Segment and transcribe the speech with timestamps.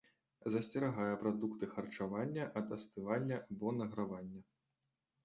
[0.53, 4.41] Засцерагае прадукты харчавання ад астывання або награвання.